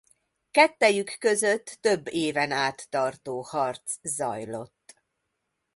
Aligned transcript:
Kettejük 0.51 1.15
között 1.19 1.77
több 1.81 2.07
éven 2.07 2.51
át 2.51 2.89
tartó 2.89 3.41
harc 3.41 3.93
zajlott. 4.01 5.01